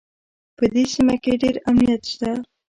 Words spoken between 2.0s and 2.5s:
شته